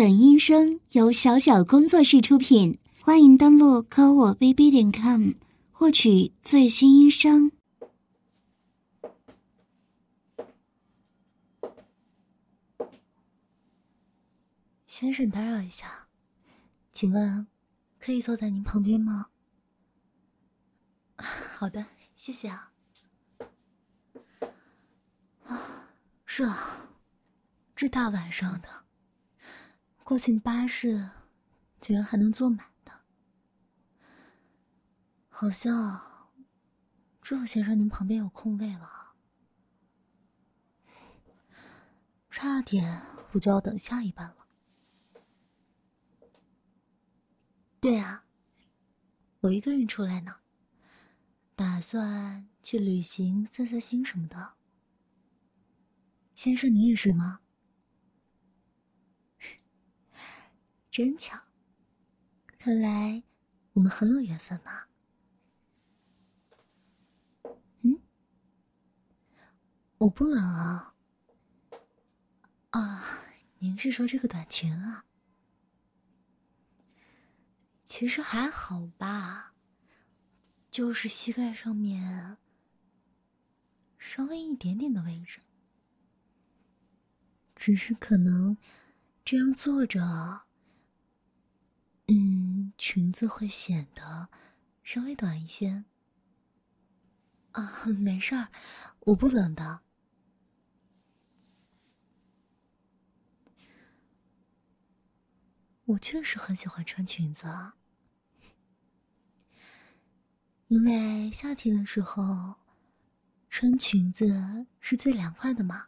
[0.00, 5.32] 本音声由小小工作室出品，欢迎登录科我 bb 点 com
[5.70, 7.52] 获取最新音声。
[14.86, 16.08] 先生，打扰一下，
[16.94, 17.46] 请问
[17.98, 19.26] 可以坐在您旁边吗？
[21.52, 21.84] 好的，
[22.16, 22.72] 谢谢啊。
[25.44, 25.90] 啊，
[26.24, 26.88] 是啊，
[27.76, 28.86] 这大晚上的。
[30.10, 31.08] 过进巴士，
[31.80, 32.90] 居然还能坐满的，
[35.28, 36.34] 好像
[37.22, 39.12] 只有先生您旁边有空位了，
[42.28, 43.00] 差点
[43.30, 44.48] 我就要等下一班了。
[47.78, 48.24] 对啊，
[49.42, 50.38] 我一个人出来呢，
[51.54, 54.54] 打算去旅行散散心什么的。
[56.34, 57.42] 先生，你也是吗？
[61.02, 61.34] 真巧，
[62.58, 63.22] 看来
[63.72, 64.84] 我们很有缘分嘛。
[67.80, 67.98] 嗯，
[69.96, 70.94] 我不冷啊。
[72.72, 73.02] 啊，
[73.60, 75.06] 您是说这个短裙啊？
[77.82, 79.54] 其实还好吧，
[80.70, 82.36] 就是膝盖上面
[83.98, 85.40] 稍微一点点的位置，
[87.54, 88.58] 只是可能
[89.24, 90.42] 这样坐着。
[92.12, 94.28] 嗯，裙子会显得
[94.82, 95.84] 稍微短一些。
[97.52, 98.48] 啊，没事儿，
[99.00, 99.82] 我不冷的。
[105.84, 107.46] 我确实很喜欢穿裙子，
[110.66, 112.56] 因为夏天的时候
[113.48, 115.86] 穿裙子是最凉快的嘛，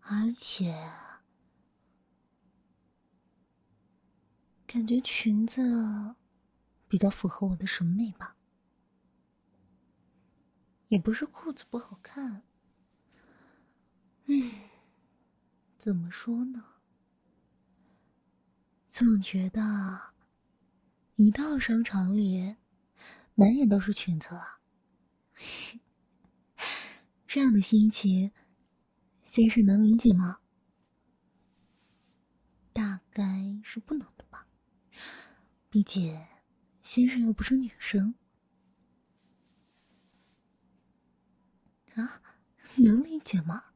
[0.00, 1.09] 而且。
[4.72, 6.14] 感觉裙子
[6.86, 8.36] 比较符合我的审美吧，
[10.86, 12.44] 也不是裤子不好看。
[14.26, 14.48] 嗯，
[15.76, 16.64] 怎么说呢？
[18.88, 19.60] 总觉得
[21.16, 22.54] 一到商场里，
[23.34, 24.60] 满眼都是裙子啊。
[27.26, 28.30] 这样的心情，
[29.24, 30.38] 先生能理解吗？
[32.72, 34.29] 大概是不能的。
[35.70, 36.26] 毕竟，
[36.82, 38.16] 先生又不是女生
[41.94, 42.20] 啊，
[42.74, 43.66] 能理解吗？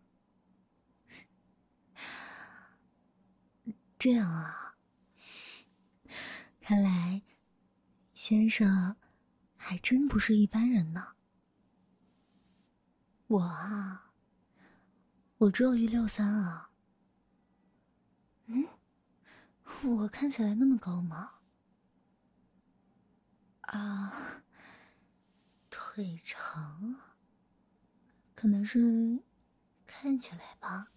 [3.97, 4.75] 这样啊，
[6.61, 7.23] 看来
[8.13, 8.97] 先生
[9.57, 11.15] 还真不是一般人呢。
[13.29, 14.13] 我啊，
[15.37, 16.73] 我只有一六三啊。
[18.47, 18.67] 嗯，
[19.85, 21.31] 我看起来那么高吗？
[23.75, 24.45] 啊，
[25.69, 26.95] 腿长，
[28.33, 29.19] 可能是
[29.85, 30.93] 看起来吧。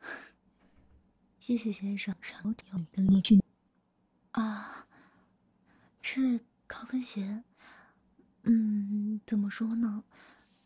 [1.40, 3.42] 谢谢先生，上有一个例句
[4.32, 4.86] 啊，
[6.02, 7.42] 这高跟鞋，
[8.42, 10.04] 嗯，怎么说呢？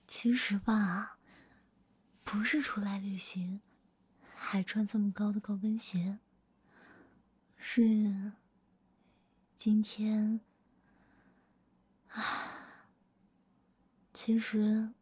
[0.09, 1.21] 其实吧，
[2.25, 3.61] 不是出来旅行，
[4.35, 6.19] 还穿这么高的高跟鞋，
[7.57, 8.33] 是
[9.57, 10.41] 今天。
[12.15, 12.23] 啊，
[14.15, 14.95] 其实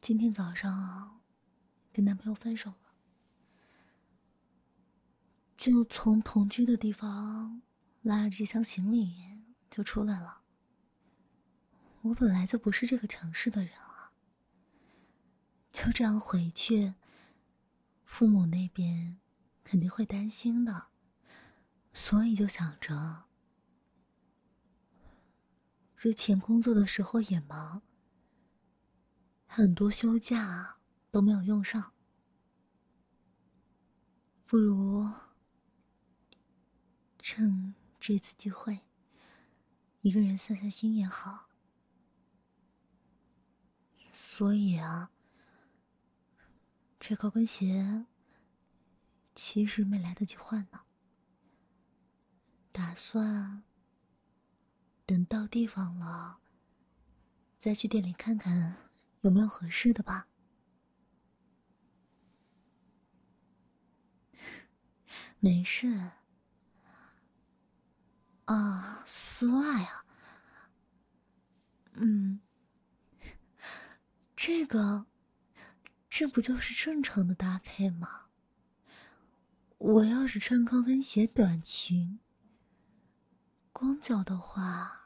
[0.00, 1.20] 今天早上
[1.92, 2.94] 跟男朋友分手了，
[5.56, 7.62] 就从同居的地方
[8.02, 10.42] 拉着这箱行李就出来了。
[12.02, 14.12] 我本来就不是这个城市的人啊，
[15.72, 16.94] 就这样回去，
[18.04, 19.18] 父母那边
[19.64, 20.88] 肯定会担心的，
[21.94, 23.27] 所以就想着。
[25.98, 27.82] 之前工作的时候也忙，
[29.48, 30.78] 很多休假
[31.10, 31.92] 都没有用上，
[34.46, 35.04] 不如
[37.18, 38.86] 趁这次机会，
[40.02, 41.48] 一个人散散心也好。
[44.12, 45.10] 所以啊，
[47.00, 48.06] 这高跟鞋
[49.34, 50.82] 其实没来得及换呢，
[52.70, 53.64] 打算。
[55.08, 56.38] 等到地方了，
[57.56, 58.76] 再去店里看看
[59.22, 60.28] 有没有合适的吧。
[65.40, 66.10] 没事。
[68.44, 70.04] 啊，丝袜呀。
[71.94, 72.40] 嗯，
[74.36, 75.06] 这个，
[76.10, 78.26] 这不就是正常的搭配吗？
[79.78, 82.20] 我要是穿高跟鞋、短裙，
[83.72, 84.97] 光脚的话，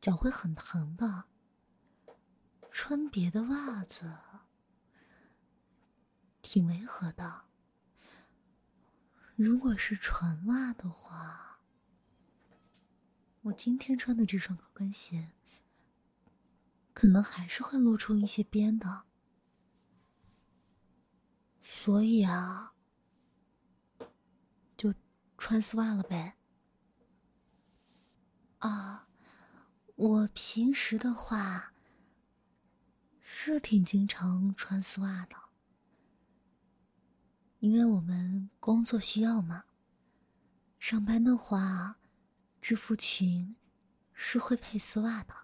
[0.00, 1.24] 脚会很疼的。
[2.72, 4.08] 穿别的袜子，
[6.40, 7.46] 挺违和的。
[9.34, 11.60] 如果是船袜的话，
[13.42, 15.32] 我今天穿的这双高跟鞋，
[16.94, 19.02] 可能还是会露出一些边的。
[21.60, 22.74] 所以啊，
[24.76, 24.94] 就
[25.36, 26.36] 穿丝袜了呗。
[28.58, 29.08] 啊，
[30.00, 31.74] 我平时的话
[33.18, 35.36] 是挺经常穿丝袜的，
[37.58, 39.64] 因为我们工作需要嘛。
[40.78, 41.98] 上班的话，
[42.62, 43.54] 制服裙
[44.14, 45.34] 是会配丝袜的。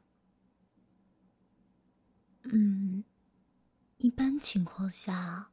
[2.45, 3.05] 嗯，
[3.99, 5.51] 一般情况下。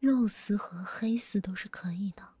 [0.00, 2.34] 肉丝和黑丝都是可以的，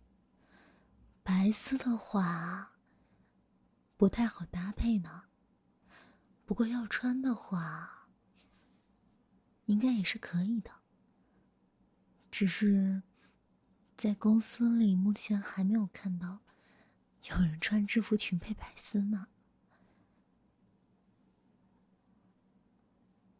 [1.22, 2.72] 白丝的话
[3.96, 5.25] 不太好搭配呢。
[6.46, 8.08] 不过要穿的话，
[9.66, 10.70] 应该也是可以的。
[12.30, 13.02] 只是
[13.96, 16.40] 在公司里目前还没有看到
[17.24, 19.26] 有人穿制服裙配白丝呢。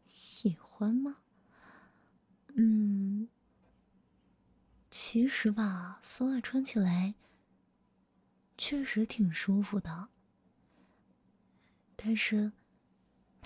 [0.05, 1.17] 喜欢吗？
[2.55, 3.29] 嗯。
[4.89, 7.15] 其实吧，丝袜穿起来
[8.57, 10.09] 确实挺舒服的，
[11.95, 12.51] 但是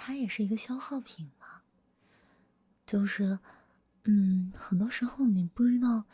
[0.03, 1.61] 它也是一个消耗品嘛。
[2.87, 3.37] 就是，
[4.05, 6.05] 嗯，很多时候你不知道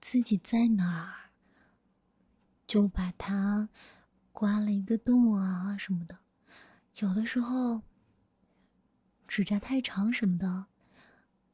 [0.00, 1.30] 自己在哪儿，
[2.66, 3.68] 就把它
[4.32, 6.20] 刮了一个洞啊什么的。
[7.00, 7.82] 有的时候
[9.28, 10.64] 指甲太长什么的，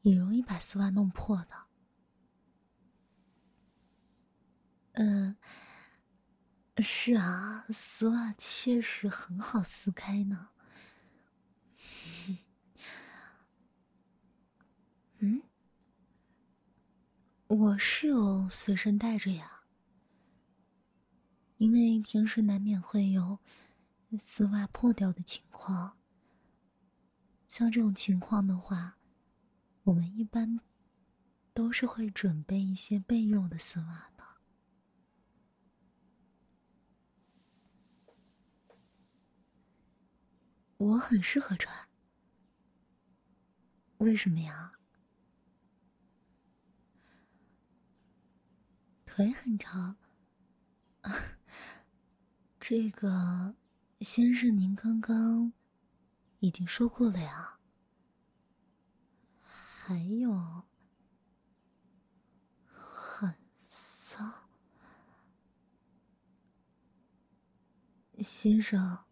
[0.03, 1.67] 也容易把丝袜弄破的。
[4.93, 5.37] 嗯，
[6.79, 10.51] 是啊，丝袜确实很好撕开呢。
[17.49, 19.63] 我是有随身带着呀，
[21.59, 23.39] 因为平时难免会有
[24.21, 25.97] 丝袜破掉的情况。
[27.47, 28.99] 像这种情况的话，
[29.85, 30.59] 我们一般
[31.55, 34.25] 都是会准备一些备用的丝袜的。
[40.79, 41.89] 我很适合穿，
[43.99, 44.73] 为什么呀？
[49.17, 49.97] 腿很长，
[52.61, 53.55] 这个
[54.03, 55.55] 先生您刚刚
[56.41, 57.59] 已经说过了呀。
[59.41, 60.65] 还有，
[62.67, 63.35] 很
[63.69, 64.51] 骚，
[68.19, 69.07] 先生。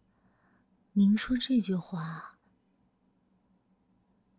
[0.93, 2.37] 您说这句话，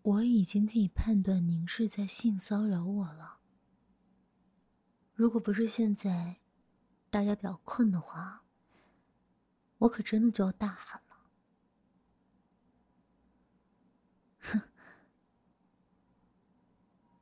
[0.03, 3.36] 我已经可以判断您是在性骚扰我了。
[5.17, 6.37] 如果不是现在
[7.09, 8.45] 大家比较困的话，
[9.79, 11.17] 我可真的就要大喊了。
[14.41, 14.61] 哼，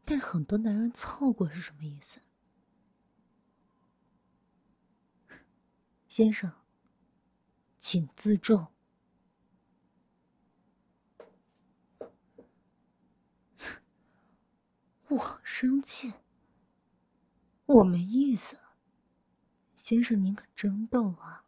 [0.04, 2.18] 被很多男人凑过是什么意思？
[6.08, 6.52] 先生，
[7.78, 8.72] 请自重。
[15.06, 16.12] 我生气，
[17.66, 18.58] 我没意思。
[19.74, 21.44] 先生，您可真逗啊！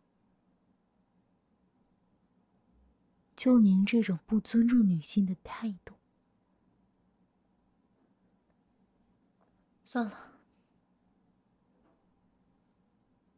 [3.35, 5.95] 就您这种不尊重女性的态度，
[9.85, 10.41] 算了，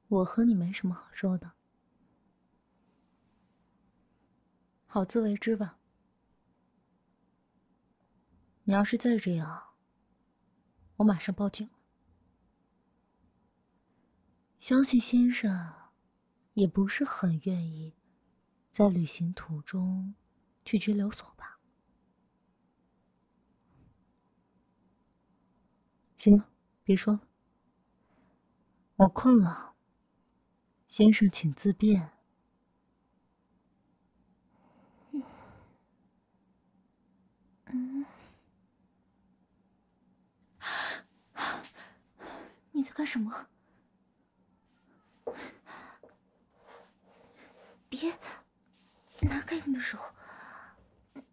[0.07, 1.53] 我和你没什么好说的，
[4.87, 5.79] 好自为之吧。
[8.65, 9.75] 你要是再这样，
[10.97, 11.69] 我马上报警。
[14.69, 15.73] 相信先生
[16.53, 17.95] 也不是很愿意
[18.71, 20.15] 在旅行途中
[20.63, 21.59] 去拘留所吧？
[26.19, 26.51] 行了，
[26.85, 27.21] 别说了，
[28.97, 29.75] 我困了。
[30.87, 32.11] 先生，请自便。
[37.65, 38.05] 嗯。
[42.73, 43.49] 你在干什么？
[47.89, 48.19] 别，
[49.23, 49.99] 拿开你的手！
[51.15, 51.25] 你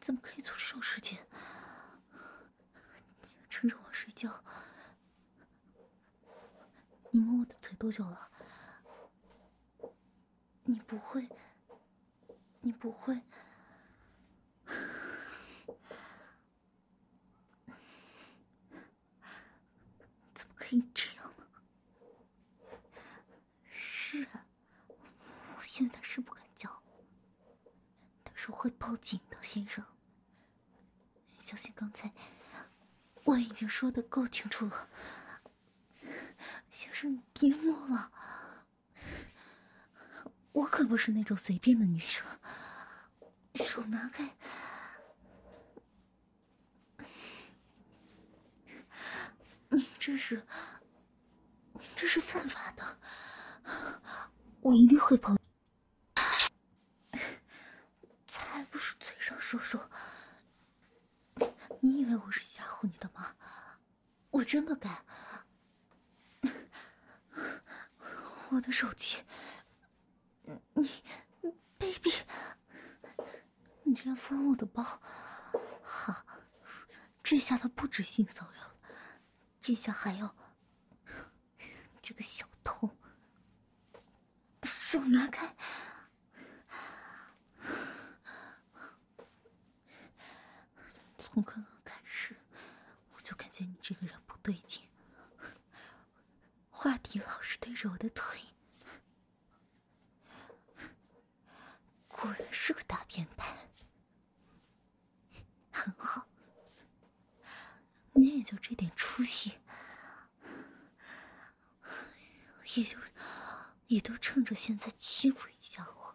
[0.00, 1.18] 怎么可以做这种事情？
[3.48, 4.42] 趁着我睡觉，
[7.10, 8.30] 你摸我的嘴多久了？
[10.64, 11.28] 你不会，
[12.60, 13.22] 你不会，
[20.34, 21.46] 怎么可以这样呢？
[23.70, 24.46] 是啊，
[25.56, 26.82] 我现在是不敢叫，
[28.22, 29.82] 但是我会报警的，先生。
[31.38, 32.12] 相信刚才
[33.24, 34.90] 我已经说的够清楚了，
[36.68, 38.12] 先生，你别摸了。
[40.52, 42.26] 我可不是那种随便的女生，
[43.54, 44.36] 手拿开！
[49.70, 50.46] 你这是，
[51.72, 52.98] 你这是犯法的，
[54.60, 55.34] 我一定会报。
[58.26, 58.64] 才
[59.22, 59.88] 不是嘴上说说，
[61.80, 63.36] 你以为我是吓唬你的吗？
[64.30, 65.04] 我真的敢！
[68.50, 69.22] 我的手机。
[70.74, 71.04] 你
[71.78, 72.12] ，baby，
[73.84, 74.82] 你居然翻我的包，
[75.84, 76.26] 好，
[77.22, 78.74] 这下他不止性骚扰，
[79.60, 80.34] 这下还要
[82.02, 82.90] 这个小偷，
[84.64, 85.54] 手拿开！
[91.32, 92.36] 从刚刚开始，
[93.14, 94.82] 我就感觉你这个人不对劲，
[96.68, 98.42] 话题老是对着我的腿。
[102.06, 103.70] 果然是个大变态，
[105.70, 106.28] 很好，
[108.12, 109.58] 你也就这点出息，
[112.76, 112.98] 也就
[113.86, 116.14] 也都趁着现在欺负一下我，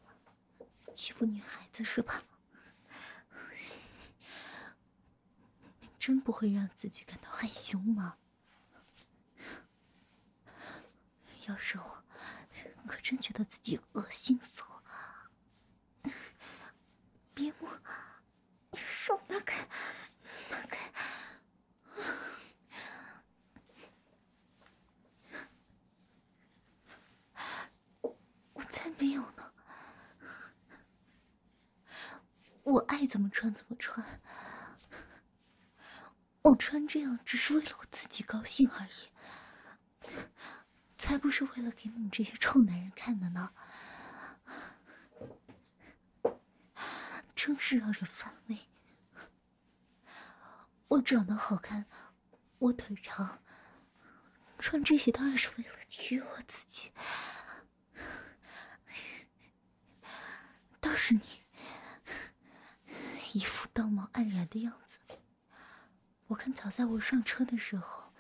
[0.94, 2.22] 欺负女孩子是吧？
[6.08, 8.18] 真不会让自己感到害羞吗？
[11.50, 12.02] 要是我，
[12.88, 14.84] 可真觉得自己恶心死了。
[17.34, 17.70] 别摸！
[18.72, 19.68] 你手拿开，
[20.50, 20.94] 拿开！
[28.54, 29.52] 我才没有呢！
[32.64, 34.22] 我爱怎么穿怎么穿，
[36.48, 39.10] 我穿这样只是为了我自己高兴而已，
[40.98, 43.52] 才不是为了给你们这些臭男人看的呢！
[47.36, 48.58] 真是让人反胃。
[50.88, 51.86] 我长得好看，
[52.60, 53.42] 我腿长，
[54.58, 56.94] 穿这些当然是为了取悦我自己。
[60.80, 61.44] 倒是你，
[63.36, 65.00] 一副道貌岸然的样子。
[66.28, 68.12] 我看早在我上车的时候，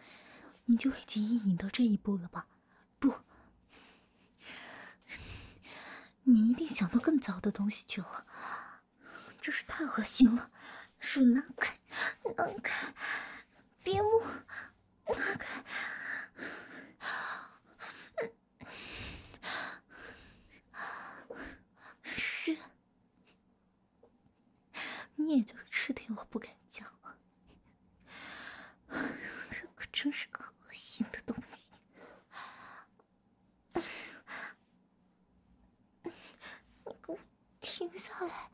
[0.65, 2.47] 你就已经意淫到这一步了吧？
[2.99, 3.13] 不，
[6.23, 8.25] 你一定想到更糟的东西去了。
[9.41, 10.51] 真是太恶心了！
[10.99, 11.77] 手拿开，
[12.35, 12.93] 拿开，
[13.83, 14.21] 别摸，
[15.07, 15.63] 拿开。
[22.03, 22.57] 是，
[25.15, 26.87] 你也就是吃点我不给讲。
[28.89, 31.71] 这可真是个恶心的东西。
[36.03, 36.11] 你
[37.01, 37.17] 给我
[37.59, 38.51] 停下来！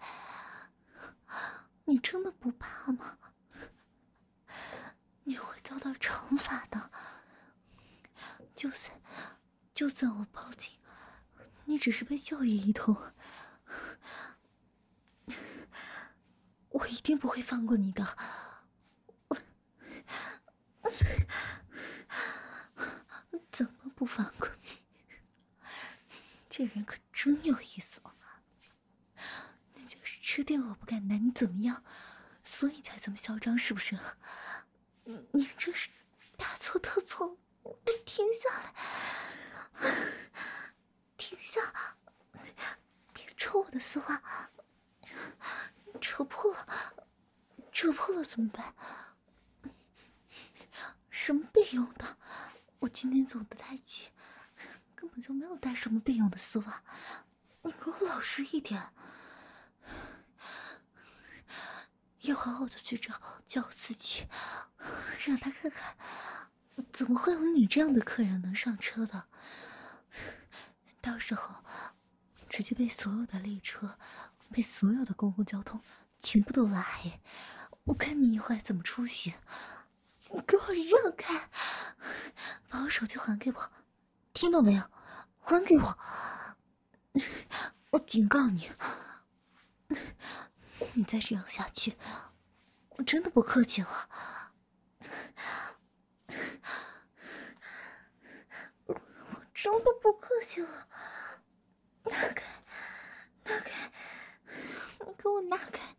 [1.83, 3.17] 你真的不怕吗？
[5.25, 6.89] 你会遭到惩罚的。
[8.55, 9.01] 就算
[9.73, 10.71] 就算我报警，
[11.65, 12.95] 你只是被教育一通，
[16.69, 18.17] 我一定不会放过你的。
[23.51, 24.81] 怎么不放过你？
[26.49, 28.01] 这人可真有意思。
[29.75, 31.85] 你就是吃定我不敢拿你怎么样，
[32.43, 33.97] 所以才这么嚣张，是不是？
[35.05, 35.89] 你你这是
[36.35, 37.37] 大错特错！
[38.05, 38.73] 停下来，
[41.15, 41.61] 停下！
[43.13, 44.49] 别扯我的丝袜，
[46.01, 47.07] 扯破了，
[47.71, 48.75] 扯破了怎么办？
[51.09, 52.17] 什么备用的？
[52.83, 54.09] 我今天走的太急，
[54.93, 56.83] 根本就没有带什么备用的丝袜。
[57.61, 58.89] 你给我老实一点。
[62.23, 64.27] 要好好的去找叫司机，
[65.25, 65.95] 让他看看，
[66.91, 69.27] 怎么会有你这样的客人能上车的？
[70.99, 71.63] 到时候
[72.49, 73.97] 直接被所有的列车、
[74.51, 75.81] 被所有的公共交通
[76.21, 77.21] 全部都拉黑，
[77.85, 79.35] 我看你以后还怎么出息！
[80.33, 81.47] 你给我让开，
[82.67, 83.71] 把我手机还给我，
[84.33, 84.83] 听到没有？
[85.39, 85.97] 还给我！
[87.91, 88.71] 我警告你，
[90.93, 91.95] 你再这样下去，
[92.97, 94.09] 我真的不客气了。
[98.85, 100.87] 我真的不客气了，
[102.05, 102.43] 拿开，
[103.43, 103.91] 拿开，
[105.05, 105.95] 你给我拿开！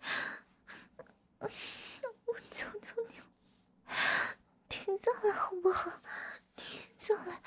[1.38, 1.48] 我
[2.50, 2.97] 求求，
[4.68, 5.90] 停下来好不好？
[6.56, 7.42] 停下来，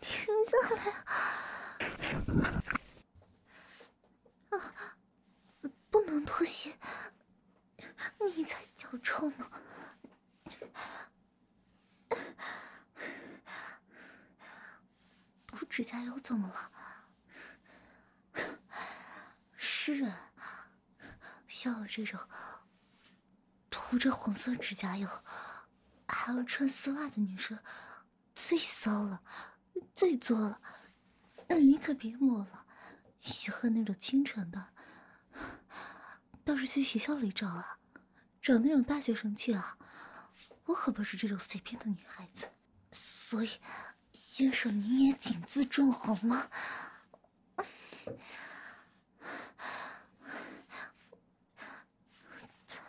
[0.00, 0.92] 停下来！
[4.50, 4.96] 啊，
[5.90, 6.78] 不能脱鞋，
[8.36, 9.50] 你才脚臭呢！
[15.46, 16.72] 涂指甲油怎么了？
[19.56, 20.12] 诗人。
[21.46, 22.18] 像我这种
[23.70, 25.08] 涂着红色指甲油
[26.06, 27.58] 还要穿丝袜的女生，
[28.34, 29.22] 最骚了，
[29.94, 30.60] 最作了。
[31.48, 32.66] 那你可别抹了，
[33.20, 34.68] 喜欢那种清纯的，
[36.44, 37.78] 倒是去学校里找啊，
[38.42, 39.78] 找那种大学生去啊。
[40.66, 42.46] 我可不是这种随便的女孩子，
[42.92, 43.58] 所以
[44.12, 46.48] 先生您也请自重好吗？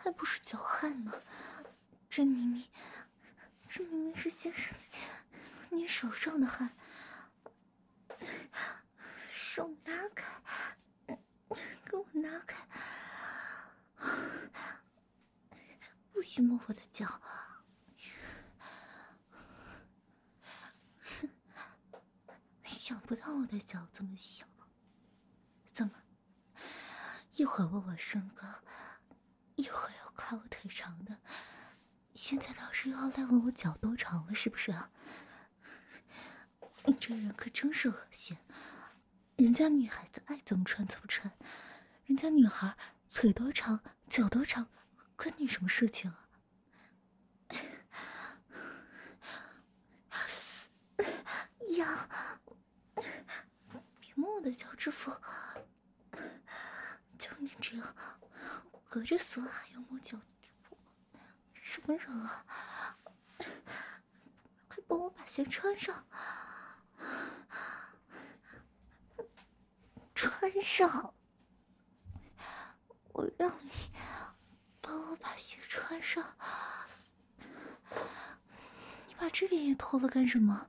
[0.02, 1.12] 还不是脚汗呢！
[2.08, 2.68] 这明明，
[3.68, 4.74] 这明明是先生
[5.70, 6.74] 你手上的汗。
[9.28, 10.26] 手拿开，
[11.84, 12.66] 给我拿开！
[16.12, 17.20] 不许摸我的脚！
[22.64, 24.44] 想不到我的脚这么小，
[25.72, 25.92] 怎么？
[27.36, 28.48] 一会儿问我身高。
[29.62, 31.16] 一会要夸我腿长的，
[32.14, 34.90] 现在倒是又要来问我脚多长了，是不是啊？
[36.84, 38.36] 你这人可真是恶心！
[39.36, 41.32] 人家女孩子爱怎么穿怎么穿，
[42.06, 42.76] 人家女孩
[43.12, 44.66] 腿多长脚多长，
[45.14, 46.28] 关你什么事情啊？
[51.76, 52.08] 呀，
[54.00, 55.16] 别摸我的脚趾缝，
[57.16, 57.94] 就你这样。
[58.92, 60.20] 隔着锁还要摸脚，
[61.54, 62.44] 什么人啊？
[64.68, 66.04] 快帮我把鞋穿上！
[70.14, 71.14] 穿上！
[73.14, 73.70] 我让你
[74.82, 76.36] 帮我把鞋穿上！
[77.88, 80.68] 你把这边也脱了干什么？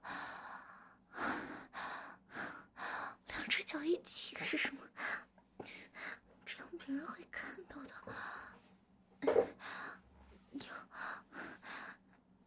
[3.27, 4.81] 两只脚一起是什么？
[6.45, 7.53] 这样别人会看。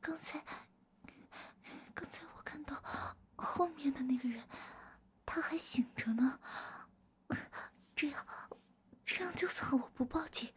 [0.06, 0.40] 刚才，
[1.92, 2.80] 刚才我看到
[3.34, 4.40] 后面的那个人，
[5.24, 6.38] 他还醒着呢。
[7.96, 8.24] 这样，
[9.04, 10.54] 这样就算我不报警，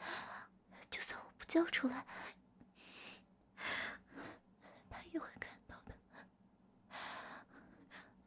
[0.91, 2.05] 就算我不叫出来，
[4.87, 5.95] 他也会看到的。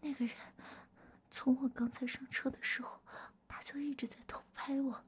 [0.01, 0.37] 那个人
[1.31, 3.01] 从我刚才上车的时候，
[3.47, 5.05] 他就一直在偷拍我。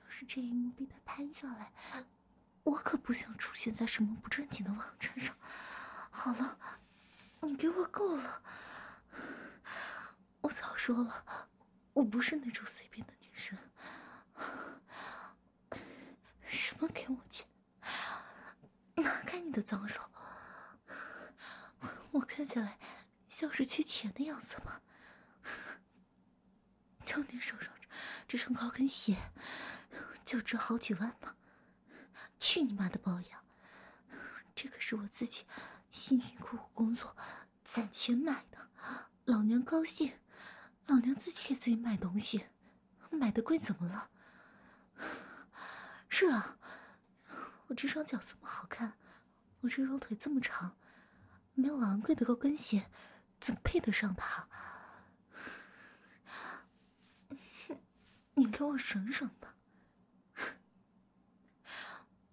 [0.00, 1.74] 要是这一幕被他拍下来，
[2.68, 5.34] 我可不想出现在什么不正经的网站上。
[6.10, 6.58] 好了，
[7.40, 8.42] 你给我够了！
[10.42, 11.48] 我早说了，
[11.94, 13.58] 我不是那种随便的女生。
[16.46, 17.48] 什么给我钱？
[18.96, 20.02] 拿开你的脏手！
[22.10, 22.78] 我看起来
[23.26, 24.82] 像是缺钱的样子吗？
[27.06, 27.72] 就你手上
[28.26, 29.16] 这双高跟鞋，
[30.22, 31.34] 就值好几万呢。
[32.38, 33.44] 去你妈的包养！
[34.54, 35.44] 这可是我自己
[35.90, 37.16] 辛辛苦苦工作
[37.64, 38.70] 攒钱买的，
[39.24, 40.18] 老娘高兴，
[40.86, 42.46] 老娘自己给自己买东西，
[43.10, 44.10] 买的贵怎么了？
[46.08, 46.58] 是啊，
[47.68, 48.94] 我这双脚这么好看，
[49.60, 50.76] 我这双腿这么长，
[51.54, 52.90] 没有昂贵的高跟鞋，
[53.38, 54.48] 怎么配得上它？
[58.34, 59.47] 你给我省省吧！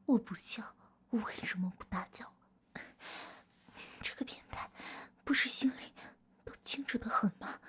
[0.06, 0.76] 我不叫，
[1.10, 2.36] 我为什么不大叫？
[4.02, 4.72] 这个变态，
[5.24, 5.94] 不是心里
[6.44, 7.60] 都清楚的很吗？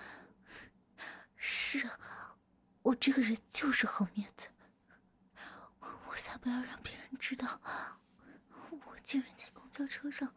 [1.36, 2.36] 是啊，
[2.82, 4.48] 我这个人就是好面子，
[5.80, 7.60] 我才不要让别人知道，
[8.70, 10.34] 我竟然在公交车上，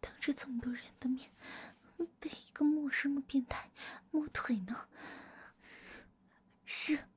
[0.00, 1.30] 当着这么多人的面，
[2.18, 3.70] 被一个陌生的变态
[4.10, 4.88] 摸腿呢？
[6.64, 7.08] 是，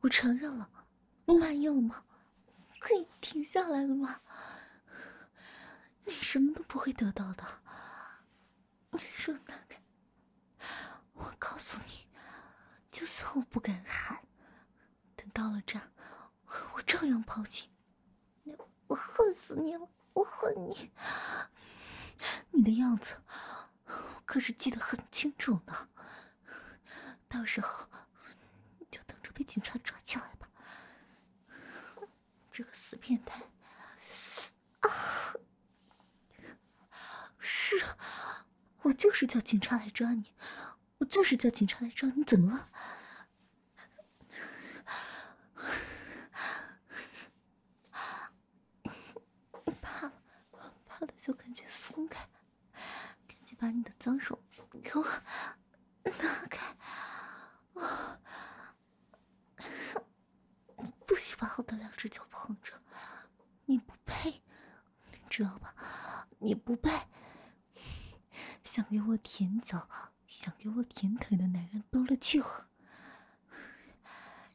[0.00, 0.70] 我承认了。
[1.26, 2.04] 你满意了吗？
[2.82, 4.20] 可以停下来了吗？
[6.04, 7.44] 你什么都不会得到的。
[8.90, 9.76] 你说哪个？
[11.12, 12.08] 我告诉你，
[12.90, 14.20] 就算我不敢喊，
[15.14, 15.78] 等到了这，
[16.74, 17.70] 我照样抛弃。
[18.88, 19.88] 我恨死你了！
[20.12, 20.90] 我恨你！
[22.50, 23.14] 你的样子，
[23.86, 25.88] 我可是记得很清楚呢。
[27.28, 27.86] 到时候，
[28.90, 30.41] 就等着被警察抓起来吧。
[32.52, 33.40] 这个死变态！
[34.80, 34.90] 啊！
[37.38, 37.82] 是，
[38.82, 40.34] 我就是叫警察来抓你，
[40.98, 42.68] 我就是叫警察来抓你，怎么了？
[49.80, 50.12] 怕了，
[50.86, 52.28] 怕了就赶紧松开，
[53.26, 54.44] 赶紧把你的脏手
[54.82, 55.04] 给我
[56.04, 56.76] 拿开！
[57.80, 58.20] 啊！
[61.06, 62.80] 不喜欢我的两只脚碰着，
[63.66, 64.42] 你不配，
[65.28, 65.74] 知道吧？
[66.38, 66.90] 你不配。
[68.64, 69.88] 想给我舔脚、
[70.26, 72.68] 想给我舔腿的男人多了去了，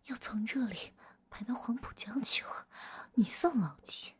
[0.05, 0.93] 要从这里
[1.29, 2.67] 排到黄浦江去了，
[3.13, 4.13] 你算老几？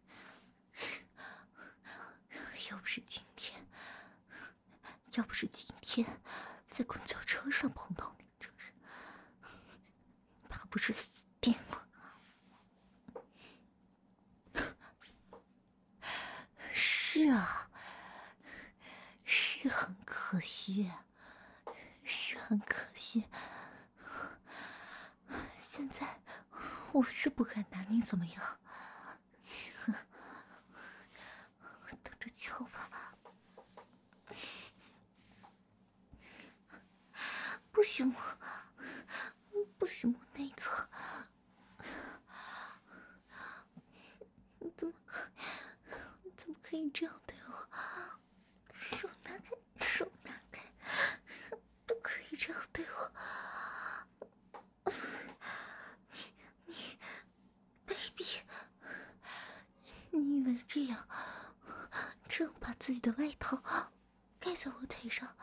[2.70, 3.68] 要不是今天，
[5.14, 6.22] 要不是今天
[6.70, 8.74] 在公交车上碰到你这个人，
[10.50, 11.88] 怕不是死定了。
[16.74, 17.70] 是啊。
[19.30, 20.92] 是很可惜，
[22.04, 23.28] 是很可惜。
[25.60, 26.22] 现在
[26.94, 28.60] 我是不敢拿你怎么样，
[32.04, 33.14] 等着瞧吧。
[37.72, 38.16] 不行，
[39.78, 40.88] 不行，我内侧。
[44.76, 45.30] 怎么可，
[46.36, 47.70] 怎么可以这样对我？
[48.74, 49.52] 手拿开，
[49.86, 50.62] 手拿开，
[51.86, 53.12] 不可以这样对我！
[56.14, 56.34] 你
[56.66, 56.98] 你
[57.86, 58.42] ，baby，
[60.12, 61.06] 你以为这样，
[62.30, 63.62] 这样把自己的外套
[64.40, 65.36] 盖在我腿上，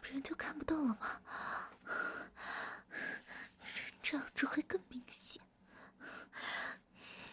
[0.00, 1.20] 别人就看不到了吗？
[4.02, 5.40] 这样只会更明显。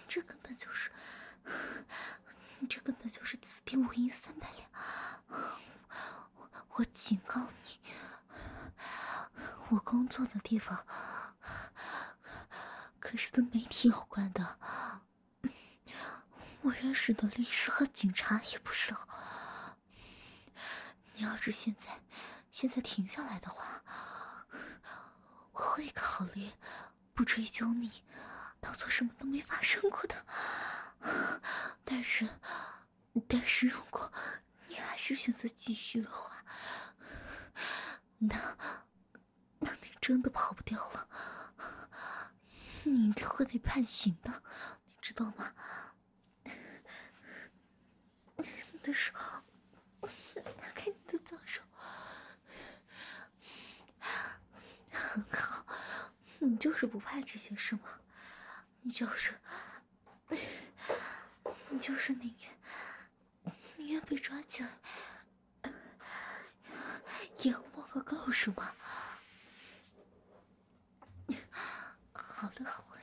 [0.08, 0.91] 这根本就是。
[2.60, 4.69] 你这根本就是此地无银三百两！
[6.36, 7.62] 我我警告你，
[9.73, 10.86] 我工作的地方
[12.99, 14.59] 可是跟媒体有关的，
[16.62, 19.07] 我认识的律师和警察也不少。
[21.15, 22.01] 你要是现在
[22.51, 23.83] 现在停下来的话，
[25.53, 26.51] 我会考虑
[27.15, 28.03] 不追究你，
[28.59, 30.25] 当做什么都没发生过的。
[31.83, 32.29] 但是，
[33.27, 34.13] 但是如果
[34.67, 36.45] 你还是选择继续的话，
[38.19, 38.57] 那，那
[39.63, 41.08] 那你真的跑不掉了，
[42.84, 44.43] 你一定会被判刑的，
[44.86, 45.54] 你知道吗？
[48.36, 49.13] 你的手，
[50.02, 51.62] 拿开你的脏手，
[54.91, 55.65] 很好，
[56.39, 58.02] 你就是不怕这些事吗？
[58.82, 59.39] 你就是。
[61.69, 62.52] 你就是宁愿
[63.78, 64.69] 宁愿被抓起来，
[67.43, 68.76] 也要摸个够是吗？
[72.12, 72.99] 好的很，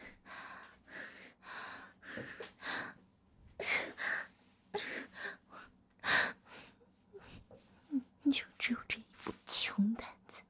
[8.22, 10.42] 你就只有这一副穷胆子，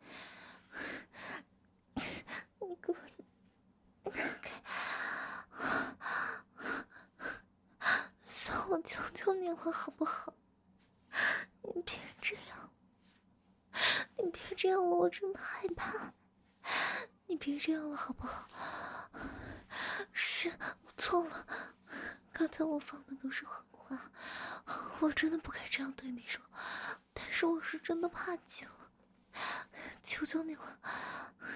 [1.95, 2.99] 你给我
[4.11, 4.51] 拿开！
[8.69, 10.33] 我求求你了，好不好？
[11.63, 12.73] 你别这样，
[14.17, 16.15] 你别这样了，我真的害怕。
[17.63, 18.49] 这样了，好不好？
[20.15, 20.49] 是
[20.83, 21.47] 我错了，
[22.33, 24.11] 刚才我放的都是狠话，
[25.01, 26.43] 我真的不该这样对你说。
[27.13, 28.91] 但是我是真的怕极了，
[30.03, 30.81] 求求你了，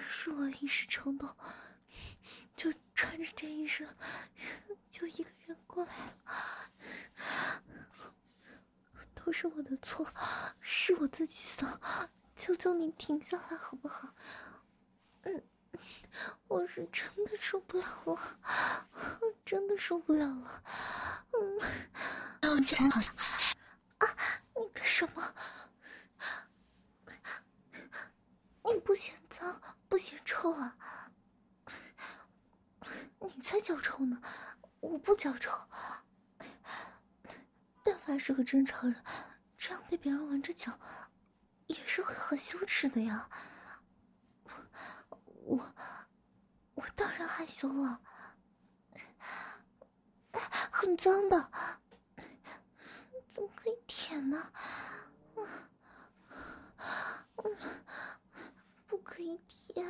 [0.07, 1.35] 是我一时冲动，
[2.55, 3.89] 就穿着这一身，
[4.91, 6.13] 就一个人过来了。
[9.15, 10.07] 都是我的错，
[10.61, 11.79] 是我自己骚，
[12.35, 14.13] 求求你停下来好不好？
[15.23, 15.43] 嗯，
[16.47, 18.87] 我是真的受不了了，
[19.45, 20.63] 真的受不了了。
[21.33, 21.59] 嗯，
[22.41, 24.07] 啊，
[24.55, 25.33] 你干什么？
[28.63, 30.77] 你不嫌脏不嫌臭啊？
[33.19, 34.21] 你才脚臭呢，
[34.79, 35.51] 我不脚臭。
[37.83, 39.03] 但凡是个正常人，
[39.57, 40.79] 这样被别人闻着脚，
[41.67, 43.29] 也是会很羞耻的呀。
[45.43, 45.75] 我，
[46.75, 47.99] 我当然害羞了，
[50.71, 51.51] 很脏的，
[53.27, 54.51] 怎么可以舔呢？
[58.85, 59.85] 不可以舔，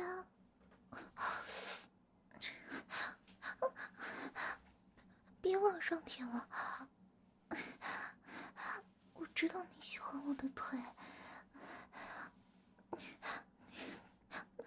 [5.40, 6.48] 别往上舔了。
[9.14, 10.78] 我知道你喜欢我的腿。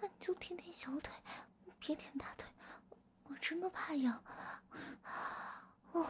[0.02, 1.12] 那你就舔舔小腿，
[1.80, 2.46] 别舔大腿，
[3.24, 4.22] 我真的怕痒。
[5.92, 6.06] 哦，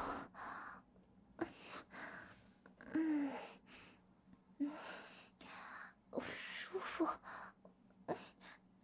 [6.21, 7.09] 舒服，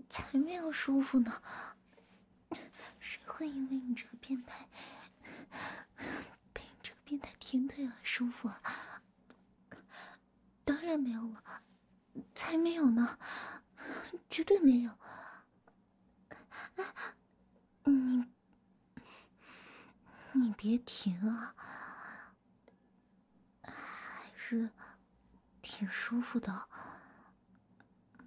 [0.08, 1.42] 才没有舒服呢。
[3.00, 4.68] 谁会因为你这个变态，
[6.52, 9.02] 被你这个变态舔腿而舒服啊？
[10.64, 11.42] 当然没有了，
[12.34, 13.18] 才没有呢。
[14.30, 14.90] 绝对没有！
[17.84, 18.24] 你，
[20.32, 21.54] 你别停啊，
[23.62, 24.70] 还是
[25.62, 26.68] 挺舒服的。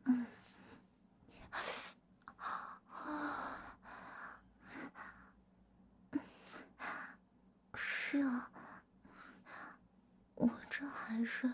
[0.05, 0.25] 嗯，
[7.75, 8.51] 是啊，
[10.35, 11.53] 我这还是，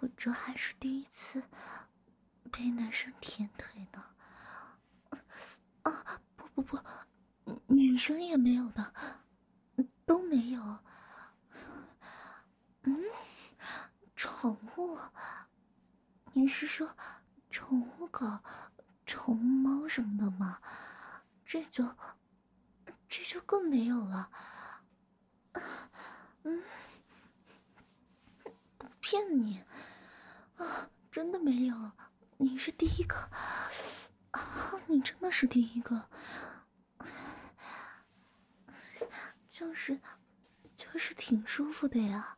[0.00, 1.42] 我这还是第一次。
[2.52, 4.02] 被男生舔腿呢？
[5.82, 6.78] 啊，不不不，
[7.76, 8.94] 女生也没有的，
[10.06, 10.78] 都没有。
[12.84, 13.04] 嗯，
[14.14, 14.98] 宠物？
[16.32, 16.88] 你是说
[17.50, 18.26] 宠物狗、
[19.04, 20.58] 宠物猫什么的吗？
[21.44, 21.84] 这就
[23.06, 24.30] 这就更没有了。
[26.44, 26.62] 嗯，
[28.78, 29.62] 不骗你，
[30.56, 31.92] 啊，真的没有。
[32.38, 33.16] 你是第一个
[34.30, 34.40] 啊，
[34.86, 36.08] 你真的是第一个，
[39.56, 39.98] 就是
[40.74, 42.36] 就是挺舒服的呀，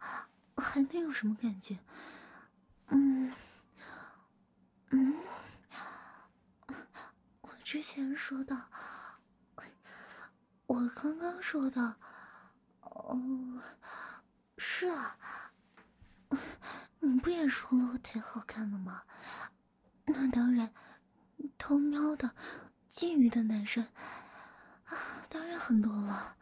[0.57, 1.77] 还能有什么感觉？
[2.91, 3.35] 嗯
[4.91, 5.15] 嗯，
[7.41, 8.69] 我之前说的，
[10.67, 11.97] 我刚刚说的，
[12.83, 13.21] 哦，
[14.57, 15.19] 是啊，
[17.01, 19.03] 你不也说了我挺好看的吗？
[20.05, 20.73] 那当然，
[21.59, 22.37] 偷瞄的、
[22.89, 23.89] 觊觎的男生
[24.85, 26.37] 啊，当然很多了。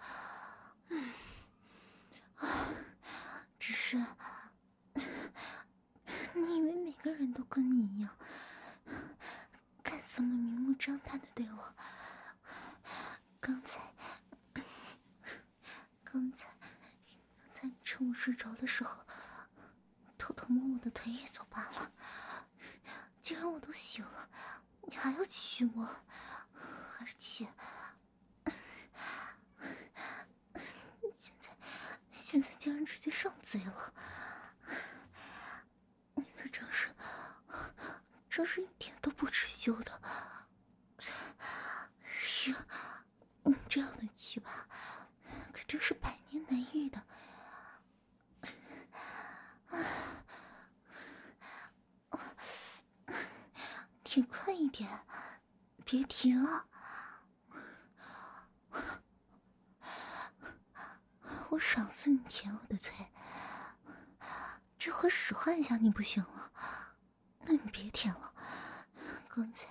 [2.37, 2.69] 啊，
[3.59, 3.97] 只是
[6.35, 8.17] 你以为每个人都跟你一样，
[9.83, 11.75] 敢这么明目张胆的对我？
[13.41, 13.81] 刚才，
[16.05, 16.49] 刚才，
[17.55, 19.05] 刚才趁我睡着的时候，
[20.19, 21.93] 偷偷摸我的腿也就罢了。
[23.23, 24.29] 既然我都醒了，
[24.83, 25.85] 你还要继续摸，
[26.99, 27.49] 而且
[31.17, 31.51] 现在
[32.29, 33.95] 现在竟然直接上嘴了，
[36.17, 36.93] 你可真是
[38.29, 40.03] 真是一点都不知羞的，
[42.05, 42.53] 是，
[43.45, 44.47] 你这样的奇葩
[45.53, 47.01] 可真是百年难遇的。
[54.03, 55.07] 挺快一点，
[55.85, 56.67] 别停啊！
[61.51, 62.93] 我赏赐你舔我的嘴，
[64.79, 66.53] 这回使唤一下你不行了，
[67.41, 68.33] 那你别舔了。
[69.29, 69.67] 刚才，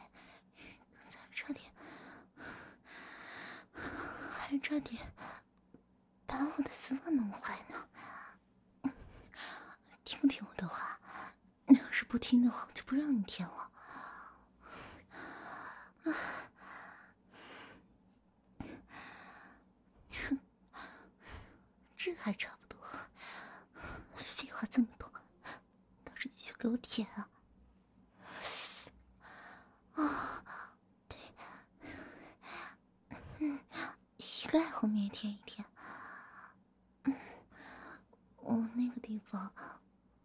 [0.56, 1.72] 刚才差点，
[4.32, 5.14] 还差点
[6.26, 7.88] 把我的丝袜弄坏呢。
[10.04, 11.00] 听不听我的话？
[11.68, 13.72] 你要是不听的话，就不让你舔了。
[22.06, 22.78] 这还差不多。
[24.16, 25.12] 废话这么多，
[26.04, 27.28] 倒是继续给我舔啊！
[29.96, 30.44] 啊，
[31.08, 31.18] 对，
[33.40, 33.60] 嗯，
[34.20, 35.66] 膝盖后面舔一舔。
[38.36, 39.52] 我那个地方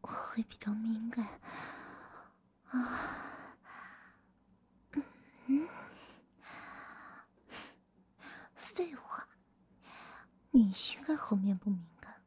[0.03, 1.27] 会比较敏感。
[2.67, 3.09] 啊。
[5.47, 5.67] 嗯，
[8.55, 9.27] 废话，
[10.53, 12.23] 你膝盖后面不敏感，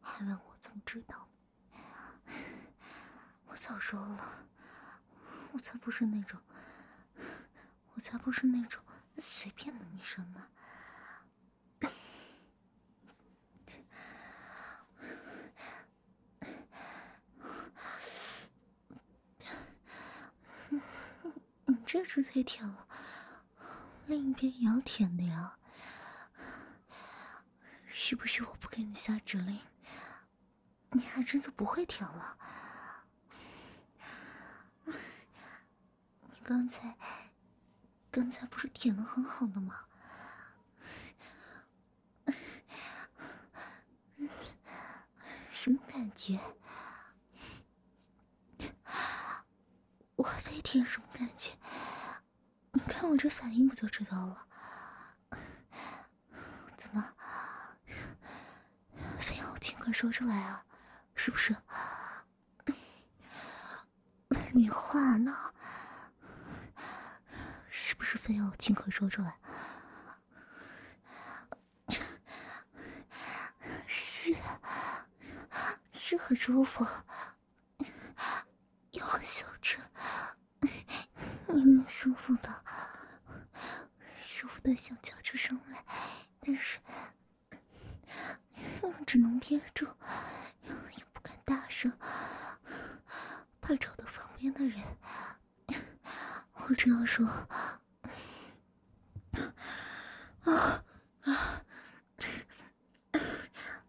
[0.00, 1.28] 还问我怎么知道？
[3.46, 4.46] 我早说了，
[5.52, 6.38] 我才不是那种，
[7.94, 8.82] 我才不是那种
[9.18, 10.46] 随便的女生呢。
[21.64, 22.86] 你这只腿舔了，
[24.06, 25.56] 另一边也要舔的呀。
[28.08, 29.58] 是不是我不给你下指令，
[30.92, 32.38] 你还真就不会舔了？
[34.86, 36.96] 你刚才，
[38.12, 39.86] 刚才不是舔的很好的吗？
[45.50, 46.38] 什么感觉？
[50.14, 51.54] 我被舔什么感觉？
[52.70, 54.46] 你看我这反应不就知道了？
[56.76, 57.12] 怎么？
[59.18, 60.64] 非要尽快说出来啊？
[61.14, 61.54] 是不是？
[64.52, 65.54] 你话呢？
[67.70, 69.38] 是不是非要尽快说出来？
[73.86, 74.34] 是，
[75.92, 76.84] 是很舒服，
[78.90, 79.78] 又很羞耻，
[81.46, 82.64] 明明舒服的，
[84.26, 85.84] 舒服的想叫出声来，
[86.40, 86.80] 但是。
[89.06, 89.86] 只能憋住，
[90.64, 91.92] 也不敢大声，
[93.60, 94.82] 怕吵到旁边的人。
[96.54, 97.26] 我这样说
[100.44, 100.84] ：“啊
[101.22, 101.62] 啊！”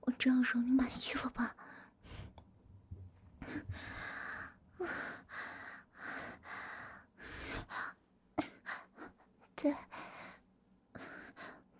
[0.02, 1.56] 我这样说你满意了吧？
[9.56, 9.76] 再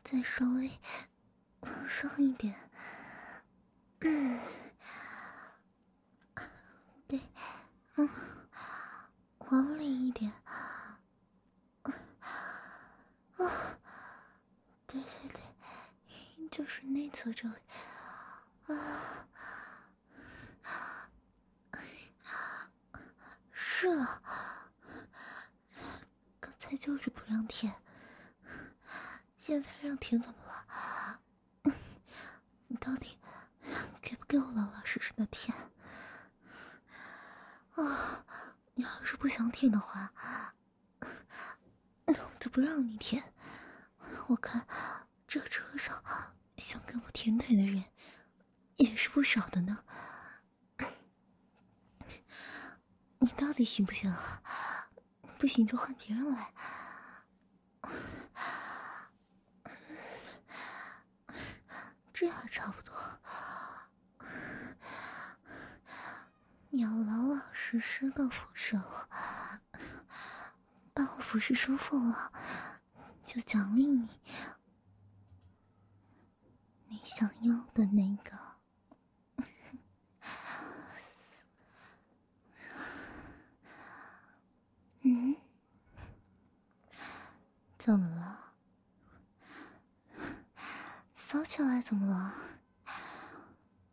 [0.04, 0.72] 再稍微
[1.60, 2.56] 往上一点。
[4.02, 4.40] 嗯，
[7.08, 7.20] 对，
[7.96, 8.10] 嗯，
[9.40, 11.00] 往里一点，啊，
[14.88, 15.40] 对对对，
[16.50, 17.56] 就是内侧这里，
[18.68, 19.26] 啊，
[23.52, 24.22] 是啊，
[26.40, 27.74] 刚才就是不让舔，
[29.40, 31.20] 现在让舔怎么了？
[32.68, 33.18] 你到底？
[34.00, 35.58] 给不给我老老实实的舔？
[37.78, 38.24] 啊，
[38.76, 40.14] 你要是不想舔的话，
[42.06, 43.34] 那我就不让你舔。
[44.28, 44.68] 我看
[45.28, 45.67] 这个车
[47.28, 47.84] 舔腿的人
[48.78, 49.84] 也是不少的呢。
[53.20, 54.16] 你到底行不行？
[55.38, 56.54] 不行就换别人来。
[62.14, 62.96] 这还差不多。
[66.70, 69.10] 你要老老实实的服侍我，
[70.94, 72.32] 把我服侍舒服了，
[73.22, 74.08] 就奖励你
[76.90, 78.38] 你想要的那个。
[85.02, 85.36] 嗯？
[87.78, 88.54] 怎么了？
[91.14, 92.34] 骚起来怎么了？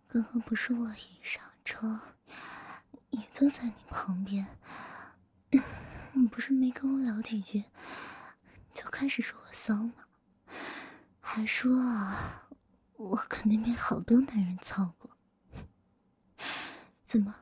[0.08, 2.00] 刚刚不是我一上车。
[3.10, 4.44] 也坐在你旁边，
[6.12, 7.62] 你不是没跟我聊几句，
[8.72, 9.92] 就开始说我骚吗？
[11.20, 12.43] 还说啊，
[12.96, 15.10] 我肯定被好多男人操过。
[17.04, 17.34] 怎么？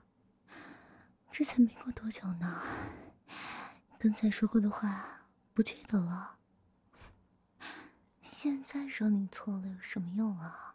[1.31, 2.63] 这才没过多久呢，
[3.99, 6.39] 刚才说过的话不记得了？
[8.21, 10.75] 现在说你错了有什么用啊？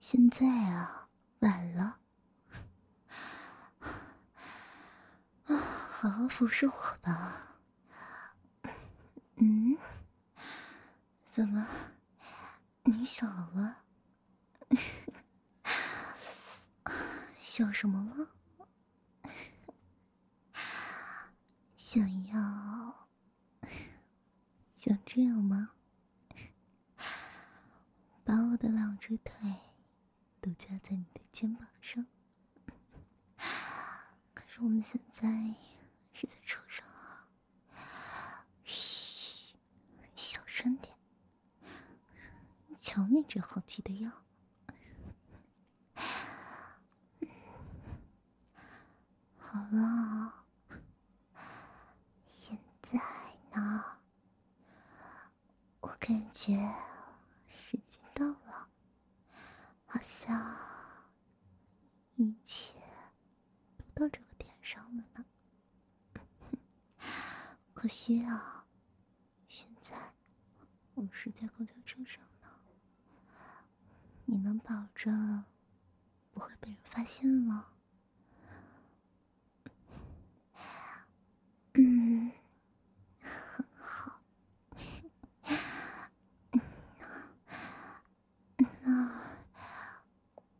[0.00, 1.08] 现在啊，
[1.40, 1.98] 晚了。
[5.44, 7.56] 啊好好服侍我吧。
[9.36, 9.76] 嗯？
[11.26, 11.66] 怎么？
[12.90, 13.84] 你小了？
[17.40, 18.28] 想什么了？
[21.76, 23.08] 想要？
[24.76, 25.70] 想这样吗？
[28.24, 29.32] 把我的两只腿
[30.40, 32.04] 都夹在你的肩膀上。
[34.34, 35.54] 可是我们现在。
[36.20, 36.59] 是在车
[42.92, 44.12] 瞧你这好奇的样。
[49.38, 50.44] 好了
[52.26, 52.98] 现在
[53.52, 53.84] 呢
[55.78, 56.56] 我感觉
[57.46, 58.68] 时间到了
[59.86, 60.56] 好像
[62.16, 62.74] 一切
[63.76, 65.24] 都到这个点上了呢。
[67.72, 68.66] 可惜啊
[69.46, 70.12] 现在
[70.94, 72.29] 我们是在公交车上
[74.32, 75.44] 你能保证
[76.30, 77.66] 不会被人发现吗？
[81.74, 82.30] 嗯，
[83.20, 84.20] 很好。
[88.82, 89.20] 那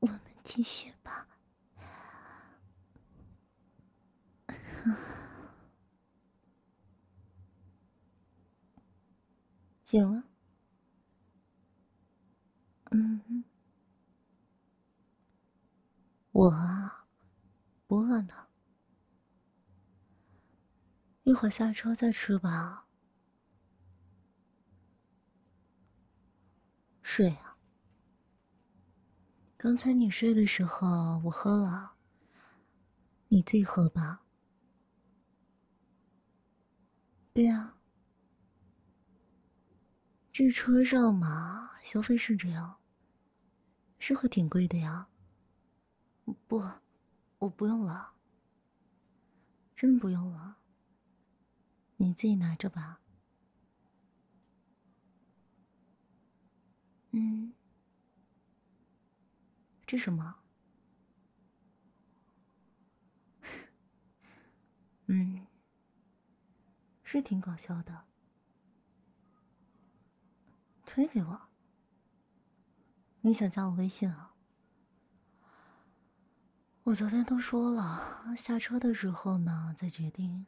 [0.01, 1.29] 我们继续吧。
[9.87, 10.25] 醒了？
[12.93, 13.45] 嗯，
[16.33, 17.07] 我啊，
[17.89, 18.47] 不饿呢。
[21.31, 22.87] 一会儿下车再吃吧。
[27.03, 27.57] 睡啊！
[29.57, 31.93] 刚才你睡的时候我喝了，
[33.29, 34.23] 你自己喝吧。
[37.33, 37.77] 对呀。
[40.33, 42.81] 这车上嘛，消费是这样，
[44.01, 45.07] 是会挺贵的呀。
[46.49, 46.61] 不，
[47.39, 48.15] 我不用了，
[49.77, 50.57] 真不用了，
[52.01, 53.03] 你自己拿着吧。
[57.11, 57.53] 嗯，
[59.87, 60.37] 这什么？
[65.09, 65.47] 嗯，
[67.05, 68.07] 是挺搞笑的。
[70.87, 71.41] 推给我，
[73.21, 74.35] 你想加我微信啊？
[76.85, 80.47] 我昨天都说了，下车的时候呢再决定。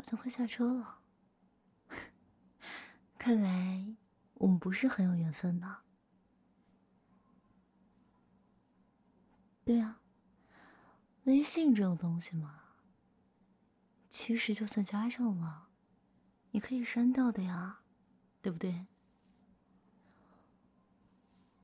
[0.00, 1.00] 好像快下车了，
[3.18, 3.94] 看来
[4.32, 5.82] 我们不是很有缘分呢。
[9.62, 10.00] 对呀，
[11.24, 12.62] 微信这种东西嘛，
[14.08, 15.68] 其实就算加上了。
[16.52, 17.80] 你可以删掉的呀，
[18.40, 18.86] 对不对？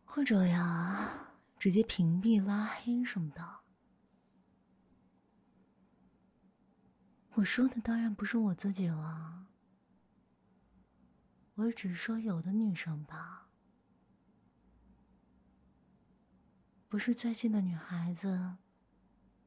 [0.05, 3.61] 或者呀，直接屏蔽、拉黑什么的。
[7.37, 9.47] 我说的当然不是我自己了，
[11.55, 13.49] 我只是说有的女生吧，
[16.89, 18.57] 不是最近的女孩子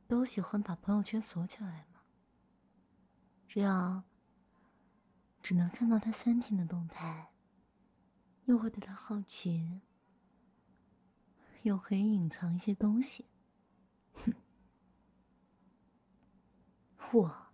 [0.08, 2.02] 都喜欢把朋友圈锁起来吗？
[3.48, 4.04] 这样。
[5.42, 7.32] 只能看到他三天的动态，
[8.46, 9.82] 又会对他好奇，
[11.64, 13.26] 又可以隐藏一些东西。
[14.14, 14.34] 哼，
[17.14, 17.49] 我，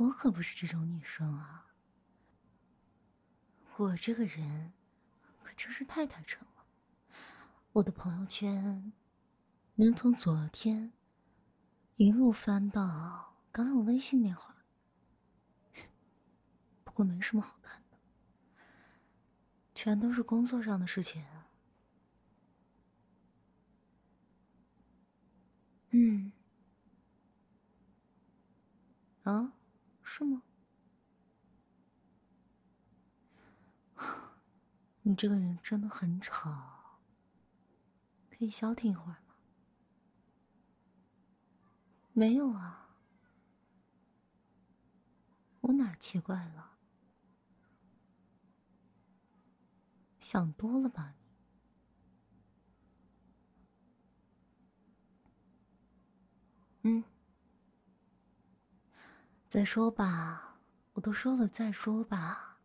[0.00, 1.66] 我可不是这种女生啊！
[3.76, 4.72] 我这个人
[5.42, 6.64] 可真是太坦诚了，
[7.72, 8.94] 我的朋友圈
[9.74, 10.90] 能从昨天
[11.96, 14.56] 一路翻到刚有微信那会儿。
[16.82, 17.98] 不过没什么好看的，
[19.74, 21.22] 全都是工作上的事情。
[25.90, 26.32] 嗯，
[29.24, 29.52] 啊，
[30.12, 30.42] 是吗？
[35.02, 36.98] 你这个人真的很吵，
[38.28, 39.36] 可以消停一会儿吗？
[42.12, 42.96] 没有啊，
[45.60, 46.72] 我哪奇怪了？
[50.18, 51.30] 想多了吧你？
[56.82, 57.04] 嗯，
[59.50, 60.60] 再说吧，
[60.92, 62.60] 我都说了再说吧。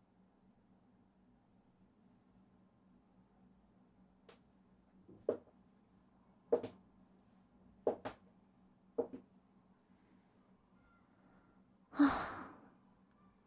[11.89, 12.53] 啊，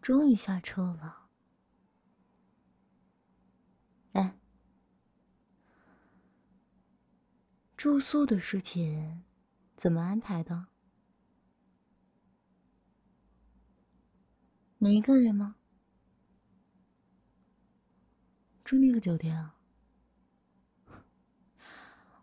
[0.02, 1.26] 终于下车了。
[7.76, 9.22] 住宿的事情
[9.76, 10.66] 怎么安排的？
[14.80, 15.56] 你一个人吗？
[18.62, 19.56] 住那个酒店啊？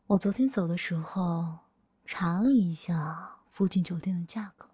[0.08, 1.60] 我昨天走的时候
[2.06, 4.70] 查了一下附近酒店的价格，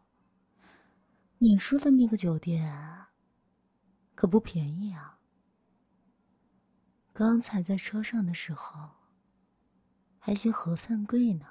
[1.40, 3.08] 你说的那个酒店
[4.14, 5.20] 可不便宜啊！
[7.12, 8.92] 刚才在车上的时候。
[10.24, 11.48] 还嫌盒饭贵呢？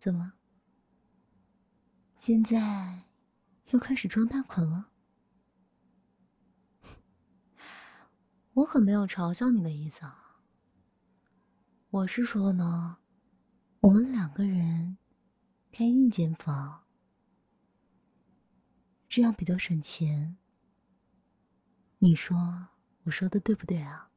[0.00, 0.32] 怎么？
[2.18, 3.04] 现在
[3.70, 4.90] 又开始装大款了？
[8.52, 10.40] 我可没有嘲笑你的意思啊。
[11.90, 12.98] 我是说呢，
[13.80, 14.96] 我们两个人
[15.72, 16.84] 开一间房，
[19.08, 20.36] 这样比较省钱。
[21.98, 22.68] 你说
[23.04, 24.10] 我说的对不对啊？